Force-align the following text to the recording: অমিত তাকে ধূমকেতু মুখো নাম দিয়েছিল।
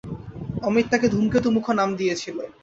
অমিত 0.63 0.85
তাকে 0.91 1.07
ধূমকেতু 1.09 1.47
মুখো 1.55 1.71
নাম 1.79 1.89
দিয়েছিল। 1.99 2.37